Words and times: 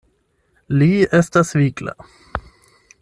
Li 0.77 0.87
estas 1.19 1.53
vigla. 1.59 1.95